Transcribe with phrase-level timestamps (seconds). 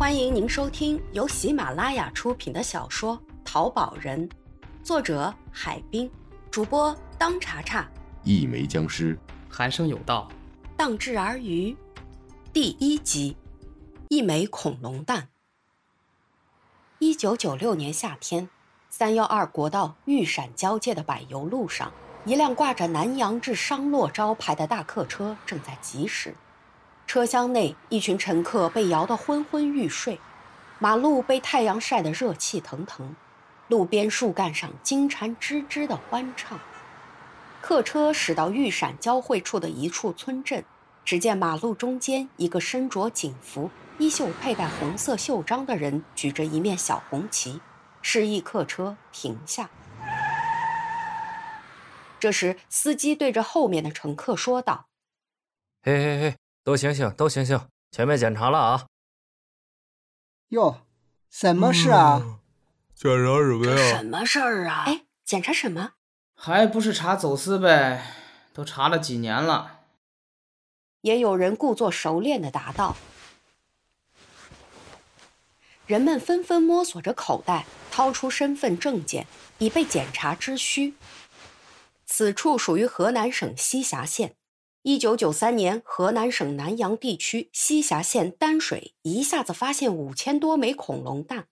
[0.00, 4.26] 欢迎您收听由喜马拉雅出品的小说《淘宝人》，
[4.82, 6.10] 作者海滨，
[6.50, 7.86] 主播当查查，
[8.24, 10.26] 一枚僵尸，寒生有道，
[10.74, 11.76] 荡志而渔，
[12.50, 13.36] 第一集，
[14.08, 15.28] 一枚恐龙蛋。
[16.98, 18.48] 一九九六年夏天，
[18.88, 21.92] 三幺二国道豫陕交界的柏油路上，
[22.24, 26.34] 一辆挂着南阳至商洛招牌的大客车正在疾驶。
[27.10, 30.20] 车厢内，一群乘客被摇得昏昏欲睡，
[30.78, 33.16] 马路被太阳晒得热气腾腾，
[33.66, 36.60] 路边树干上金蝉吱吱的欢唱。
[37.60, 40.64] 客车驶到玉陕交汇处的一处村镇，
[41.04, 43.68] 只见马路中间一个身着警服、
[43.98, 47.60] 衣袖佩戴红色袖章的人举着一面小红旗，
[48.00, 49.68] 示意客车停下。
[52.20, 54.86] 这时，司机对着后面的乘客说道
[55.82, 57.68] ：“嘿嘿嘿。”都醒醒，都醒醒！
[57.90, 58.86] 前面检查了啊！
[60.48, 60.82] 哟，
[61.30, 62.40] 什么事啊？
[62.94, 63.96] 检查什么呀？
[63.96, 64.84] 什么事儿啊？
[64.86, 65.92] 哎，检查什么？
[66.34, 68.04] 还不是查走私呗？
[68.52, 69.80] 都查了几年了。
[71.00, 72.96] 也有人故作熟练的答道。
[75.86, 79.26] 人们纷纷摸索着口袋，掏出身份证件，
[79.58, 80.94] 以备检查之需。
[82.04, 84.36] 此处属于河南省西峡县。
[84.82, 91.44] 一九九三年，河南省南阳地区西峡县丹水一下子发现五千多枚恐龙蛋，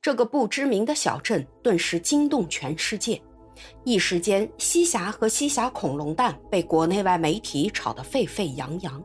[0.00, 3.20] 这个不知名的小镇顿时惊动全世界。
[3.84, 9.04] 一时间，西峡和西峡恐龙蛋被国内外媒体炒得沸沸扬扬。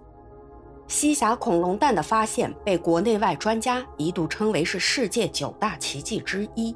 [0.88, 6.74] 西峡恐龙蛋的发现被国内外专家一度称为是世界九大奇迹之一。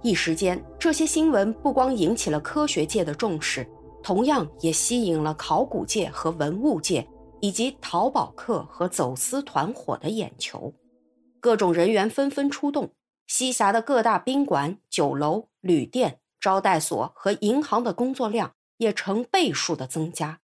[0.00, 3.68] 一时间，这些新闻不光引起了科学界的重视。
[4.02, 7.06] 同样也吸引了考古界和文物界，
[7.40, 10.74] 以及淘宝客和走私团伙的眼球，
[11.40, 12.90] 各种人员纷纷出动。
[13.28, 20.40] 西峡的各大宾馆、酒楼、旅店、招待所和银行的工作量也成倍数的增加。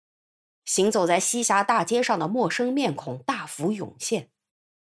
[0.65, 4.29] 行走在西峡大街上的陌生面孔大幅涌现。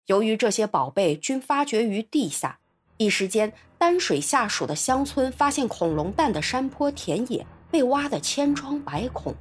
[0.08, 2.60] 由于这些宝贝均发掘于地下，
[2.98, 7.46] 一时间丹水下属的乡村发现恐龙蛋的山坡田野。
[7.72, 9.34] 被挖得千疮百孔，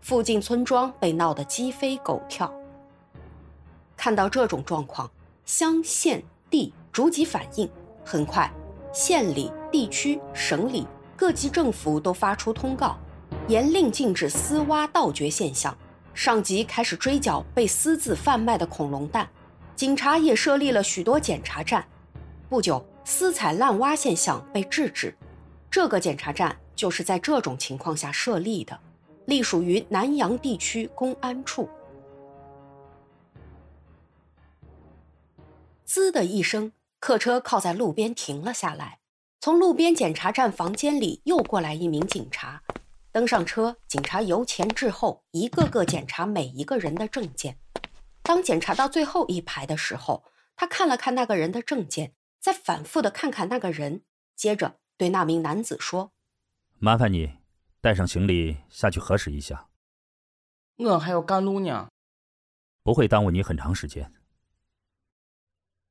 [0.00, 2.50] 附近村庄被闹得鸡飞狗跳。
[3.96, 5.10] 看到这种状况，
[5.44, 7.68] 乡县地逐级反应，
[8.04, 8.48] 很快，
[8.92, 12.96] 县里、地区、省里各级政府都发出通告，
[13.48, 15.76] 严令禁止私挖盗掘现象。
[16.14, 19.28] 上级开始追缴被私自贩卖的恐龙蛋，
[19.74, 21.84] 警察也设立了许多检查站。
[22.48, 25.16] 不久，私采滥挖现象被制止。
[25.68, 26.56] 这个检查站。
[26.82, 28.76] 就是在这种情况下设立的，
[29.26, 31.68] 隶属于南阳地区公安处。
[35.84, 38.98] 滋的一声，客车靠在路边停了下来。
[39.40, 42.60] 从路边检查站房间里又过来一名警察，
[43.12, 47.56] 登上车，警察由前至后一个个检查每一个人的证件。
[48.24, 50.24] 当检查到最后一排的时候，
[50.56, 54.02] 他看了看那个人的证件，再反复的看看那个人，
[54.34, 56.10] 接着对那名男子说。
[56.84, 57.34] 麻烦你
[57.80, 59.68] 带上行李下去核实一下。
[60.78, 61.88] 我还要赶路呢，
[62.82, 64.12] 不会耽误你很长时间。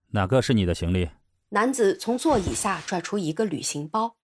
[0.08, 1.12] 哪个是你的行李？
[1.52, 4.18] 男子从座椅下拽出一个旅行包，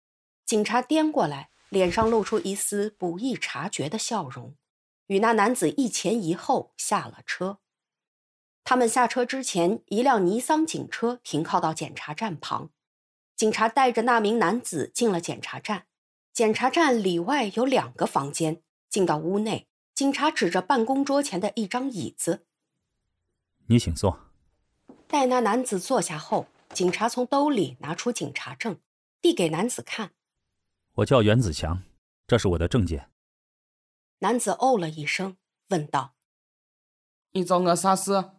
[0.45, 4.57] 警察颠过来，脸上露出一丝不易察觉的笑容，
[5.05, 7.59] 与那男子一前一后下了车。
[8.65, 12.71] 他们下车之前，一辆尼桑警车停靠到检查站旁，
[13.37, 15.86] 警察带着那名男子进了检查站。
[16.37, 18.61] 检查站里外有两个房间。
[18.89, 22.45] 进到屋内，警察指着办公桌前的一张椅子
[23.65, 24.19] ：“你请坐。”
[25.09, 28.79] 待那男子坐下后，警察从兜里拿出警察证，
[29.19, 30.11] 递给男子看
[30.97, 31.81] ：“我叫袁子强，
[32.27, 33.09] 这是我的证件。”
[34.21, 35.37] 男子哦了一声，
[35.69, 36.13] 问道
[37.33, 38.33] ：“你找我啥事？”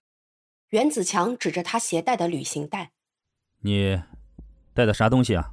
[0.70, 2.93] 袁子强指着他携带的旅行袋
[3.62, 4.00] ：“你
[4.73, 5.52] 带的啥东西啊？”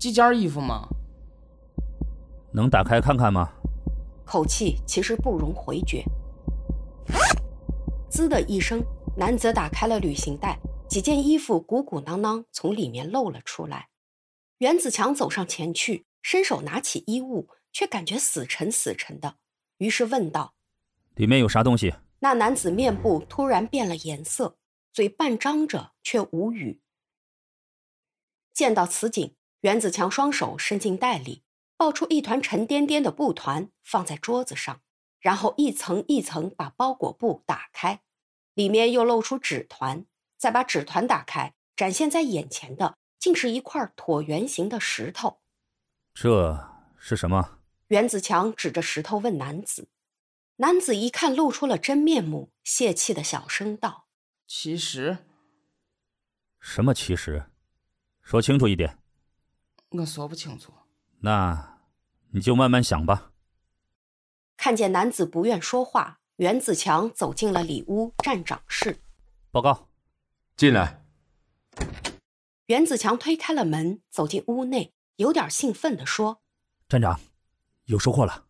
[0.00, 0.88] 几件衣服吗？
[2.54, 3.52] 能打开看看吗？
[4.24, 6.02] 口气其实不容回绝。
[8.08, 8.82] 滋的一声，
[9.14, 10.58] 男子打开了旅行袋，
[10.88, 13.90] 几件衣服鼓鼓囊囊从里面露了出来。
[14.60, 19.36] 袁子强走上前去，伸手拿起衣物，却感觉死沉死沉的，
[19.76, 20.54] 于是问道
[21.16, 24.56] ：“里面有啥东西？”那男子面部突然变了颜色，
[24.94, 26.80] 嘴半张着，却无语。
[28.54, 29.34] 见到此景。
[29.60, 31.42] 袁子强双手伸进袋里，
[31.76, 34.80] 抱出一团沉甸甸的布团，放在桌子上，
[35.18, 38.00] 然后一层一层把包裹布打开，
[38.54, 40.06] 里面又露出纸团，
[40.38, 45.40] 再把纸团打开，展现在眼前的竟是一块椭圆形的石头。
[46.14, 46.66] 这
[46.98, 47.58] 是什么？
[47.88, 49.88] 袁子强指着石头问男子。
[50.56, 54.06] 男子一看露出了真面目，泄气的小声道
[54.46, 55.18] ：“其实，
[56.58, 57.50] 什么其实？
[58.22, 58.99] 说清楚一点。
[59.90, 60.72] 我说不清楚。
[61.20, 61.78] 那，
[62.30, 63.32] 你就慢慢想吧。”
[64.56, 69.00] 看见男子不愿说话，袁子强走进了里屋站长室。
[69.50, 69.88] 报告，
[70.56, 71.02] 进来。
[72.66, 76.42] 袁子强推开了门，走进屋内，有点兴奋地说
[76.88, 77.18] ：“站长，
[77.86, 78.46] 有收获了。”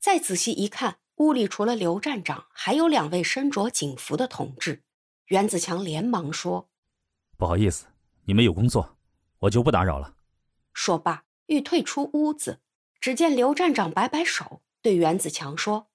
[0.00, 4.82] 再仔细一看，屋里除了刘站长，还有两位身着警服的同志。
[5.26, 6.68] 袁子强连忙说
[7.36, 7.86] ：“不好意思，
[8.24, 8.96] 你们有工作，
[9.40, 10.16] 我就不打扰了。”
[10.82, 12.58] 说罢，欲退出屋子，
[13.02, 15.90] 只见刘站长摆摆手，对袁子强说：“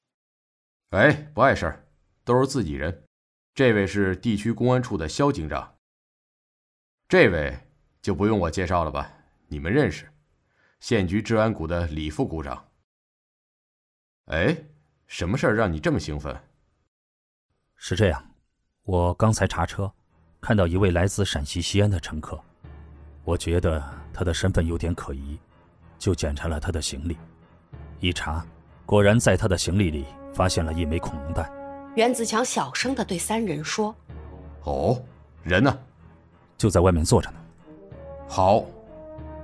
[0.93, 1.87] 哎，不碍事儿，
[2.23, 3.03] 都是自己人。
[3.55, 5.75] 这位是地区公安处的肖警长。
[7.07, 7.57] 这位
[7.99, 9.11] 就不用我介绍了吧？
[9.47, 10.07] 你们认识，
[10.79, 12.69] 县局治安股的李副股长。
[14.25, 14.55] 哎，
[15.07, 16.39] 什么事儿让你这么兴奋？
[17.75, 18.35] 是这样，
[18.83, 19.91] 我刚才查车，
[20.39, 22.39] 看到一位来自陕西西安的乘客，
[23.23, 25.37] 我觉得他的身份有点可疑，
[25.99, 27.17] 就检查了他的行李。
[27.99, 28.45] 一查，
[28.85, 31.51] 果然在他的行李里发现了一枚恐龙蛋。
[31.97, 33.93] 袁子强小声的对三人说
[34.63, 35.03] ：“哦，
[35.43, 35.77] 人呢？
[36.57, 37.37] 就在外面坐着呢。”
[38.25, 38.63] 好，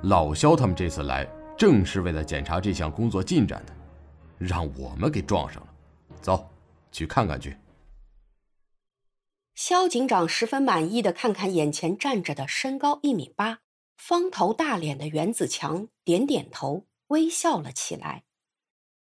[0.03, 1.27] 老肖他们这次来
[1.57, 3.73] 正是为了检查这项工作进展的，
[4.37, 5.67] 让我们给撞上了。
[6.21, 6.49] 走，
[6.93, 7.57] 去看看去。
[9.53, 13.59] 肖警长十分满意的看看眼前站着的身高一米八、
[14.03, 18.23] 方头大脸的袁子强，点点头，微笑了起来。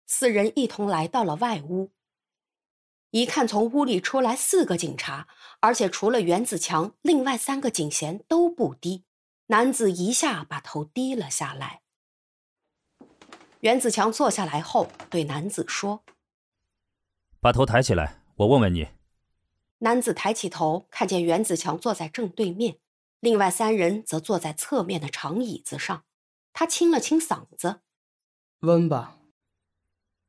[0.06, 1.90] 四人一同来到了外屋。
[3.10, 5.26] 一看，从屋里出来四个警察，
[5.58, 9.02] 而且除了袁子强，另外三个警衔都不低。
[9.46, 11.82] 男子一下把头低了下来。
[13.62, 16.04] 袁子强坐下来后，对男子说
[17.42, 18.86] ：“把头抬起来，我问问你。”
[19.78, 22.78] 男子抬起头，看见袁子强坐在正对面，
[23.24, 26.04] 另外三人则坐在侧面的长椅子上。
[26.52, 27.80] 他清了清嗓子
[28.60, 29.16] ：“问吧。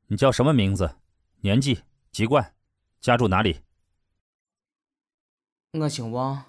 [0.06, 0.96] 你叫什么名字？
[1.42, 1.82] 年纪？
[2.10, 2.54] 籍贯？”
[2.98, 3.60] 家住哪里？
[5.72, 6.42] 我姓王，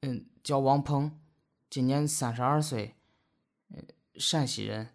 [0.00, 1.20] 嗯，叫王鹏，
[1.68, 2.96] 今年三十二岁，
[3.68, 3.84] 嗯，
[4.14, 4.94] 陕西人，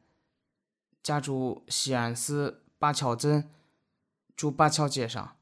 [1.03, 3.51] 家住西安市灞桥镇，
[4.35, 5.37] 住灞桥街上。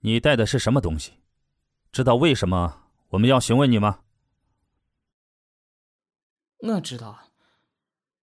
[0.00, 1.12] 你带的是什么东西？
[1.92, 3.98] 知道为什么我们要询问你吗？
[6.62, 7.24] 我知道，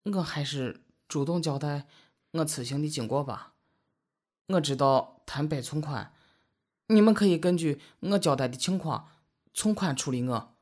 [0.04, 1.88] 我还是主动交代
[2.32, 3.54] 我此行的经过吧。
[4.48, 5.18] 我知道。
[5.26, 6.12] 坦白从宽，
[6.88, 9.12] 你们可以根据我交代的情况
[9.54, 10.56] 从宽处理我。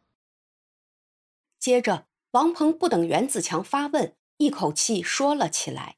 [1.58, 5.96] 接着，王鹏不等袁子强发问，一口气说了起来。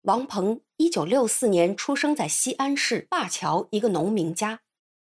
[0.00, 4.62] 王鹏，一九六四年出生在西安市灞桥一个农民家。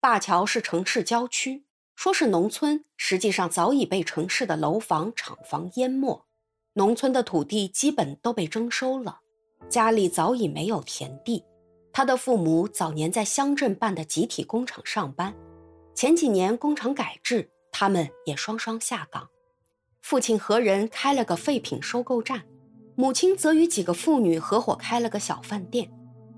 [0.06, 1.64] 灞桥是城市郊区，
[1.96, 6.24] 说是农村，实际上早已被城市的楼房、厂房淹没。
[6.74, 9.18] 农村的土地基本都被征收了，
[9.68, 11.44] 家里早已没有田地。
[11.92, 15.34] 他的父母早年在乡镇办的集体工厂上班，
[15.92, 19.28] 前几年工厂改制，他们也双双下岗。
[20.02, 22.44] 父亲何人开了个废品收购站，
[22.94, 25.90] 母亲则与几个妇女合伙开了个小饭店，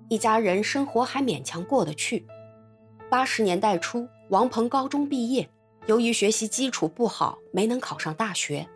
[0.09, 2.27] 一家人生活还勉强过得去。
[3.11, 5.49] 八十年代初，王鹏高中毕业，
[5.87, 8.67] 由于学习基础不好，没能考上大学。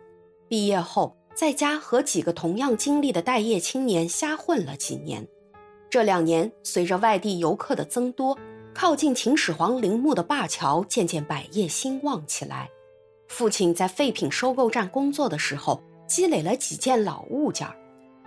[0.47, 1.15] 毕业后。
[1.35, 5.27] 在家和几个同样经历的待业青年瞎混了几年，
[5.89, 8.37] 这两年随着外地游客的增多，
[8.71, 12.69] 靠近秦始皇陵墓的灞桥渐渐百业兴旺起来。
[13.29, 17.67] 父亲在废品收购站工作的时候，积累了几件老物件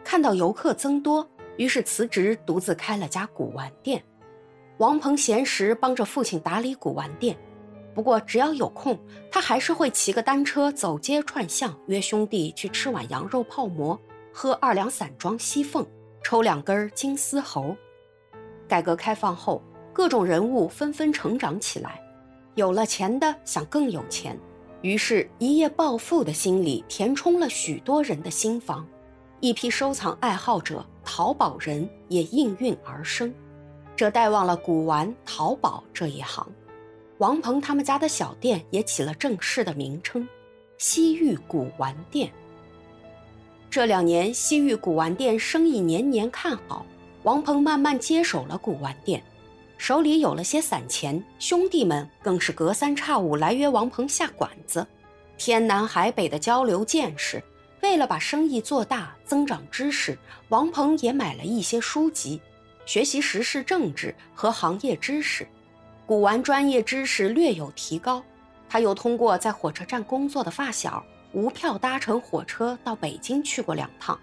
[0.03, 1.25] 看到游客增多，
[1.59, 4.03] 于是辞职，独自开了家古玩店。
[4.79, 7.37] 王鹏闲时帮着父亲打理古玩店。
[7.95, 8.99] 不过，只要有空，
[9.33, 13.99] 他还是会骑个单车走街串巷，约兄弟去吃碗羊肉泡馍，
[14.31, 15.87] 喝二两散装西凤，
[16.23, 17.75] 抽两根金丝猴。
[18.69, 19.63] 改革开放后，
[19.95, 21.99] 各种人物纷纷成长起来，
[22.55, 24.39] 有了钱的想更有钱，
[24.83, 28.87] 于是一夜暴富的心理填充了许多人的心房，
[29.41, 33.33] 一批收藏爱好者、淘宝人也应运而生，
[33.97, 36.47] 这带旺了古玩淘宝这一行。
[37.19, 40.29] 王鹏他们家的小店也起了正式的名称——
[40.77, 42.31] 西域古玩店。
[43.71, 46.85] 这两年，西域古玩店生意年年看好，
[47.23, 49.23] 王鹏慢慢接手了古玩店，
[49.79, 54.87] 手里有了些散钱，兄弟们更是隔三差五来约王鹏下馆子，
[55.39, 57.43] 天南海北的交流见识。
[57.83, 60.19] 为了把生意做大、增长知识，
[60.51, 62.41] 王鹏也买了一些书籍，
[62.87, 65.47] 学习时事政治和行业知识，
[66.07, 68.23] 古玩专业知识略有提高。
[68.69, 74.19] 他又通过在火车站工作的发小，无票搭乘火车到北京去过两趟，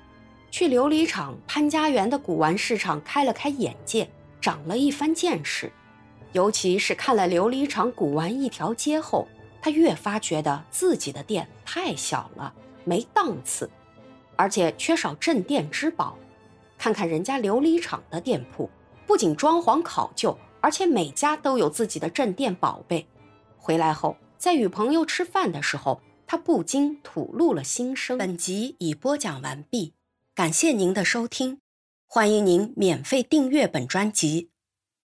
[0.49, 4.09] 去琉璃厂潘家园的古玩市场开了开眼界。
[4.41, 5.71] 长了一番见识，
[6.33, 9.25] 尤其是看了琉璃厂古玩一条街后，
[9.61, 12.53] 他越发觉得自己的店太小了，
[12.83, 13.69] 没档次，
[14.35, 16.17] 而且缺少镇店之宝。
[16.83, 18.69] 看看人家琉璃厂的店铺，
[19.07, 23.07] 不仅装潢考究，而且每家都有自己的镇店宝贝。
[23.55, 28.17] 回来后，在与朋友吃饭的时候，他不禁吐露了心声。
[28.17, 29.93] 本集已播讲完毕，
[30.35, 31.61] 感谢您的收听。
[32.05, 34.49] 欢迎您免费订阅本专辑。